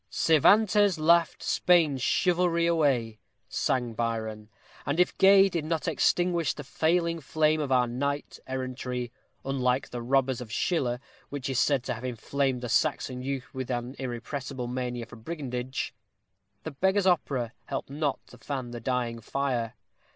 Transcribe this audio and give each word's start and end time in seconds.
"Cervantes 0.09 0.97
laughed 0.97 1.43
Spain's 1.43 2.01
chivalry 2.01 2.65
away," 2.65 3.19
sang 3.47 3.93
Byron; 3.93 4.49
and 4.83 4.99
if 4.99 5.15
Gay 5.19 5.47
did 5.47 5.63
not 5.63 5.87
extinguish 5.87 6.55
the 6.55 6.63
failing 6.63 7.19
flame 7.19 7.61
of 7.61 7.71
our 7.71 7.85
night 7.85 8.39
errantry 8.47 9.11
unlike 9.45 9.91
the 9.91 10.01
"Robbers" 10.01 10.41
of 10.41 10.51
Schiller, 10.51 10.99
which 11.29 11.51
is 11.51 11.59
said 11.59 11.83
to 11.83 11.93
have 11.93 12.03
inflamed 12.03 12.61
the 12.61 12.67
Saxon 12.67 13.21
youth 13.21 13.53
with 13.53 13.69
an 13.69 13.95
irrepressible 13.99 14.65
mania 14.65 15.05
for 15.05 15.17
brigandage, 15.17 15.93
the 16.63 16.71
"Beggar's 16.71 17.05
Opera" 17.05 17.53
helped 17.65 17.91
not 17.91 18.25
to 18.25 18.39
fan 18.39 18.71
the 18.71 18.79
dying 18.81 19.21
fire. 19.21 19.75